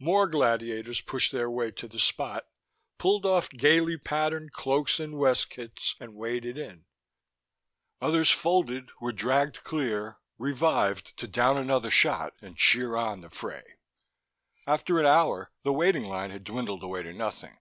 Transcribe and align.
More 0.00 0.26
gladiators 0.26 1.00
pushed 1.00 1.30
their 1.30 1.48
way 1.48 1.70
to 1.70 1.86
the 1.86 2.00
Spot, 2.00 2.44
pulled 2.98 3.24
off 3.24 3.48
gaily 3.48 3.96
patterned 3.96 4.52
cloaks 4.52 4.98
and 4.98 5.14
weskits, 5.14 5.94
and 6.00 6.16
waded 6.16 6.58
in. 6.58 6.86
Others 8.00 8.32
folded, 8.32 8.90
were 9.00 9.12
dragged 9.12 9.62
clear, 9.62 10.18
revived 10.36 11.16
to 11.18 11.28
down 11.28 11.56
another 11.56 11.86
and 11.92 11.94
shot 11.94 12.34
cheer 12.56 12.96
on 12.96 13.20
the 13.20 13.30
fray. 13.30 13.76
After 14.66 14.98
an 14.98 15.06
hour 15.06 15.52
the 15.62 15.72
waiting 15.72 16.06
line 16.06 16.32
had 16.32 16.42
dwindled 16.42 16.82
away 16.82 17.04
to 17.04 17.12
nothing. 17.12 17.56